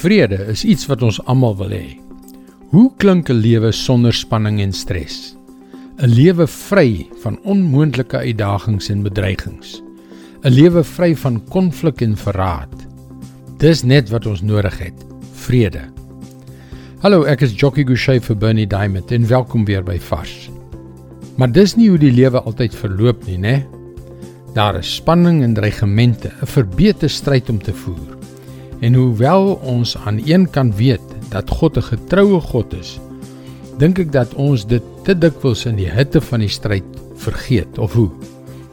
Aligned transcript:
Vrede 0.00 0.46
is 0.48 0.62
iets 0.64 0.86
wat 0.88 1.02
ons 1.04 1.18
almal 1.28 1.58
wil 1.58 1.74
hê. 1.76 1.98
Hoe 2.72 2.88
klink 2.96 3.28
'n 3.28 3.36
lewe 3.36 3.72
sonder 3.72 4.14
spanning 4.16 4.60
en 4.60 4.72
stres? 4.72 5.36
'n 6.00 6.08
Lewe 6.08 6.46
vry 6.46 7.06
van 7.22 7.36
onmoontlike 7.44 8.16
uitdagings 8.16 8.88
en 8.88 9.02
bedreigings. 9.02 9.82
'n 10.42 10.52
Lewe 10.52 10.84
vry 10.84 11.16
van 11.16 11.44
konflik 11.48 12.00
en 12.00 12.16
verraad. 12.16 12.72
Dis 13.58 13.82
net 13.82 14.08
wat 14.08 14.26
ons 14.26 14.40
nodig 14.40 14.78
het. 14.78 15.04
Vrede. 15.32 15.82
Hallo, 17.00 17.24
ek 17.24 17.40
is 17.42 17.52
Jockey 17.52 17.84
Gouchee 17.84 18.20
vir 18.20 18.36
Bernie 18.36 18.66
Diamond 18.66 19.12
en 19.12 19.26
welkom 19.26 19.64
weer 19.64 19.84
by 19.84 19.98
Vars. 19.98 20.50
Maar 21.36 21.52
dis 21.52 21.76
nie 21.76 21.88
hoe 21.88 21.98
die 21.98 22.12
lewe 22.12 22.40
altyd 22.40 22.74
verloop 22.74 23.26
nie, 23.26 23.38
né? 23.38 23.66
Daar 24.54 24.78
is 24.78 24.94
spanning 24.94 25.42
en 25.42 25.54
dreigemente, 25.54 26.32
'n 26.40 26.46
verbeete 26.46 27.08
stryd 27.08 27.50
om 27.50 27.58
te 27.58 27.74
voer. 27.74 28.19
En 28.80 28.94
hoewel 28.94 29.60
ons 29.62 29.96
aan 29.96 30.20
een 30.24 30.50
kant 30.50 30.76
weet 30.76 31.04
dat 31.28 31.50
God 31.50 31.76
'n 31.76 31.82
getroue 31.82 32.40
God 32.40 32.72
is, 32.72 32.98
dink 33.78 33.98
ek 33.98 34.12
dat 34.12 34.34
ons 34.34 34.66
dit 34.66 34.82
te 35.04 35.14
dikwels 35.18 35.66
in 35.66 35.76
die 35.76 35.90
hitte 35.90 36.20
van 36.20 36.40
die 36.40 36.48
stryd 36.48 36.84
vergeet 37.16 37.78
of 37.78 37.92
hoe. 37.92 38.10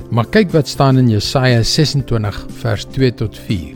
Maar 0.10 0.28
kyk 0.32 0.52
wat 0.52 0.68
staan 0.68 0.98
in 0.98 1.10
Jesaja 1.10 1.64
26 1.64 2.46
vers 2.62 2.86
2 2.86 3.14
tot 3.14 3.38
4. 3.38 3.76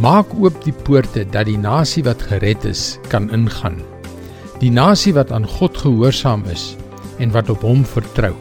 Maak 0.00 0.26
oop 0.34 0.64
die 0.64 0.72
poorte 0.72 1.24
dat 1.30 1.46
die 1.46 1.58
nasie 1.58 2.02
wat 2.02 2.22
gered 2.22 2.64
is 2.64 2.98
kan 3.08 3.30
ingaan. 3.30 3.78
Die 4.58 4.70
nasie 4.70 5.14
wat 5.14 5.32
aan 5.32 5.46
God 5.46 5.76
gehoorsaam 5.76 6.44
is 6.50 6.76
en 7.18 7.30
wat 7.30 7.50
op 7.50 7.60
hom 7.60 7.84
vertrou. 7.84 8.34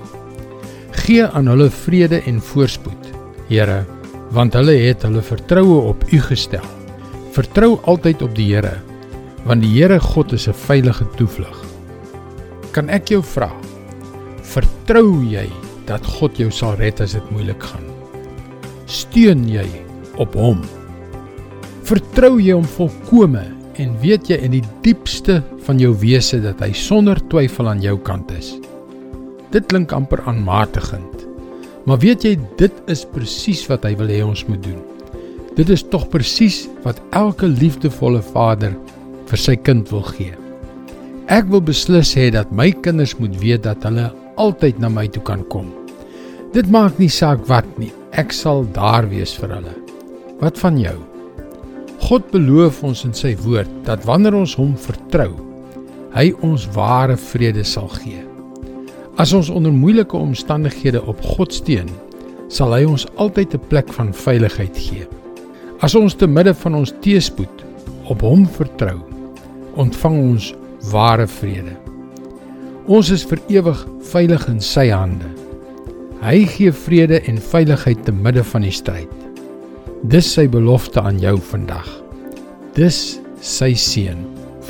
Gee 0.92 1.26
aan 1.26 1.48
hulle 1.48 1.70
vrede 1.70 2.22
en 2.26 2.42
voorspoed, 2.42 3.10
Here, 3.48 3.86
want 4.32 4.54
hulle 4.54 4.72
het 4.72 5.02
hulle 5.04 5.22
vertroue 5.22 5.82
op 5.92 6.06
U 6.12 6.20
gestel. 6.20 6.81
Vertrou 7.32 7.78
altyd 7.88 8.22
op 8.26 8.34
die 8.36 8.50
Here, 8.50 8.74
want 9.48 9.64
die 9.64 9.72
Here 9.72 10.00
God 10.04 10.34
is 10.36 10.50
'n 10.50 10.54
veilige 10.54 11.06
toevlug. 11.16 11.64
Kan 12.72 12.90
ek 12.90 13.08
jou 13.08 13.22
vra? 13.24 13.52
Vertrou 14.44 15.24
jy 15.24 15.48
dat 15.88 16.06
God 16.06 16.38
jou 16.38 16.52
sal 16.52 16.76
red 16.76 17.00
as 17.00 17.14
dit 17.14 17.32
moeilik 17.32 17.64
gaan? 17.64 17.88
Steun 18.86 19.48
jy 19.48 19.68
op 20.18 20.34
hom? 20.36 20.62
Vertrou 21.84 22.38
jy 22.40 22.52
hom 22.52 22.68
volkome 22.68 23.46
en 23.76 24.00
weet 24.02 24.28
jy 24.28 24.36
in 24.36 24.52
die 24.52 24.68
diepste 24.82 25.42
van 25.64 25.80
jou 25.80 25.96
wese 25.96 26.42
dat 26.42 26.60
hy 26.60 26.74
sonder 26.74 27.16
twyfel 27.30 27.70
aan 27.70 27.82
jou 27.82 27.98
kant 27.98 28.32
is? 28.32 28.60
Dit 29.52 29.68
klink 29.68 29.92
amper 29.92 30.22
aanmatigend. 30.26 31.28
Maar 31.86 31.98
weet 31.98 32.24
jy 32.24 32.38
dit 32.58 32.74
is 32.88 33.06
presies 33.06 33.68
wat 33.68 33.84
hy 33.84 33.96
wil 33.96 34.08
hê 34.08 34.22
ons 34.22 34.46
moet 34.48 34.64
doen? 34.64 35.01
Dit 35.56 35.70
is 35.70 35.84
tog 35.84 36.08
presies 36.10 36.64
wat 36.86 37.02
elke 37.12 37.48
liefdevolle 37.50 38.22
vader 38.24 38.72
vir 39.28 39.40
sy 39.40 39.58
kind 39.60 39.90
wil 39.92 40.06
gee. 40.14 40.32
Ek 41.32 41.50
wil 41.52 41.64
beslis 41.64 42.14
hê 42.16 42.30
dat 42.32 42.52
my 42.56 42.70
kinders 42.84 43.18
moet 43.20 43.36
weet 43.40 43.66
dat 43.68 43.84
hulle 43.88 44.10
altyd 44.40 44.80
na 44.80 44.90
my 44.92 45.06
toe 45.12 45.24
kan 45.28 45.44
kom. 45.52 45.68
Dit 46.56 46.72
maak 46.72 46.98
nie 47.00 47.12
saak 47.12 47.44
wat 47.52 47.68
nie. 47.80 47.92
Ek 48.12 48.34
sal 48.36 48.66
daar 48.76 49.08
wees 49.12 49.36
vir 49.40 49.54
hulle. 49.56 49.76
Wat 50.42 50.58
van 50.60 50.80
jou? 50.80 50.98
God 52.02 52.26
beloof 52.34 52.82
ons 52.88 53.06
in 53.08 53.14
sy 53.16 53.36
woord 53.44 53.70
dat 53.88 54.04
wanneer 54.08 54.36
ons 54.36 54.58
hom 54.60 54.74
vertrou, 54.80 55.30
hy 56.16 56.32
ons 56.44 56.66
ware 56.76 57.16
vrede 57.16 57.64
sal 57.68 57.88
gee. 58.02 58.24
As 59.20 59.36
ons 59.38 59.52
onder 59.54 59.72
moeilike 59.72 60.18
omstandighede 60.18 61.04
op 61.08 61.22
God 61.36 61.54
steun, 61.56 61.92
sal 62.52 62.74
hy 62.76 62.84
ons 62.88 63.08
altyd 63.16 63.56
'n 63.56 63.68
plek 63.70 63.94
van 63.94 64.12
veiligheid 64.12 64.76
gee. 64.76 65.08
As 65.82 65.96
ons 65.98 66.14
te 66.14 66.28
midde 66.30 66.52
van 66.62 66.76
ons 66.78 66.92
teëspoed 67.02 67.64
op 68.14 68.22
Hom 68.22 68.44
vertrou, 68.54 69.00
ontvang 69.82 70.18
ons 70.20 70.52
ware 70.92 71.26
vrede. 71.40 71.74
Ons 72.86 73.10
is 73.16 73.24
vir 73.26 73.42
ewig 73.50 73.82
veilig 74.12 74.46
in 74.52 74.60
Sy 74.62 74.92
hande. 74.94 75.32
Hy 76.22 76.44
gee 76.54 76.74
vrede 76.84 77.18
en 77.26 77.42
veiligheid 77.42 78.04
te 78.06 78.14
midde 78.14 78.44
van 78.52 78.68
die 78.68 78.76
stryd. 78.78 79.10
Dis 80.14 80.30
sy 80.36 80.46
belofte 80.54 81.02
aan 81.02 81.18
jou 81.22 81.34
vandag. 81.50 81.90
Dis 82.78 83.18
sy 83.42 83.72
seën 83.74 84.22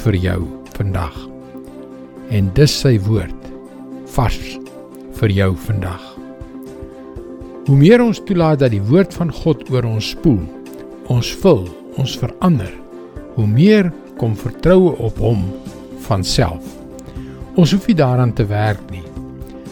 vir 0.05 0.15
jou 0.15 0.39
vandag. 0.77 1.19
En 2.31 2.47
dis 2.55 2.71
sy 2.85 2.95
woord 3.03 3.51
vars 4.15 4.39
vir 5.19 5.35
jou 5.41 5.51
vandag. 5.67 6.07
Hoe 7.67 7.77
meer 7.83 7.99
ons 7.99 8.23
toelaat 8.23 8.63
dat 8.63 8.71
die 8.71 8.83
woord 8.87 9.11
van 9.19 9.31
God 9.43 9.67
oor 9.75 9.91
ons 9.91 10.13
spoel, 10.15 10.39
ons 11.11 11.31
vul, 11.43 11.65
ons 11.99 12.13
verander, 12.21 12.71
hoe 13.35 13.47
meer 13.47 13.89
kom 14.19 14.35
vertroue 14.37 14.93
op 15.03 15.19
hom 15.19 15.43
van 16.07 16.23
self. 16.23 16.63
Ons 17.59 17.73
hoef 17.75 17.87
nie 17.89 17.97
daaraan 17.99 18.33
te 18.37 18.45
werk 18.47 18.81
nie. 18.93 19.03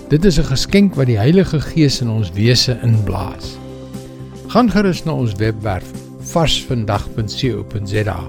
Dit 0.09 0.25
is 0.25 0.39
'n 0.39 0.51
geskenk 0.51 0.95
wat 0.95 1.07
die 1.07 1.17
Heilige 1.17 1.61
Gees 1.61 2.01
in 2.01 2.09
ons 2.09 2.31
wese 2.31 2.79
inblaas. 2.83 3.57
Gaan 4.47 4.69
gerus 4.69 5.05
na 5.05 5.13
ons 5.13 5.33
webwerf 5.33 5.91
varsvandag.co.za 6.33 8.19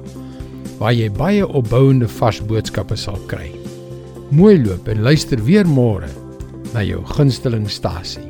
waar 0.79 0.93
jy 0.93 1.11
baie 1.11 1.47
opbouende 1.47 2.09
vars 2.09 2.41
boodskappe 2.41 2.97
sal 2.97 3.19
kry. 3.27 3.51
Mooi 4.31 4.63
loop 4.65 4.89
en 4.89 5.03
luister 5.03 5.45
weer 5.45 5.67
môre 5.67 6.09
na 6.73 6.83
jou 6.83 7.05
gunsteling 7.05 7.71
stasie. 7.71 8.30